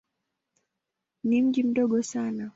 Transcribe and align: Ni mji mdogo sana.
Ni 1.23 1.41
mji 1.41 1.63
mdogo 1.63 2.03
sana. 2.03 2.49